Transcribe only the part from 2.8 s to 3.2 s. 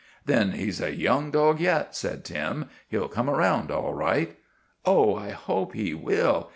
He '11